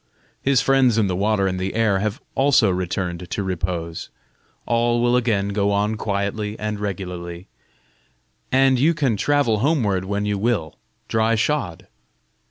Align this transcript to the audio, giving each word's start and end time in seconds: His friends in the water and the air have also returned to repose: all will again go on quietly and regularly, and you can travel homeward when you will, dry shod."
His 0.41 0.61
friends 0.61 0.97
in 0.97 1.05
the 1.05 1.15
water 1.15 1.45
and 1.45 1.59
the 1.59 1.75
air 1.75 1.99
have 1.99 2.19
also 2.33 2.71
returned 2.71 3.29
to 3.29 3.43
repose: 3.43 4.09
all 4.65 4.99
will 4.99 5.15
again 5.15 5.49
go 5.49 5.69
on 5.69 5.93
quietly 5.95 6.57
and 6.57 6.79
regularly, 6.79 7.47
and 8.51 8.79
you 8.79 8.95
can 8.95 9.15
travel 9.15 9.59
homeward 9.59 10.05
when 10.05 10.25
you 10.25 10.39
will, 10.39 10.79
dry 11.07 11.35
shod." 11.35 11.87